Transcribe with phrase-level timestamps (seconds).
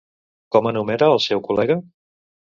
[0.55, 1.77] Com anomena al seu col·lega?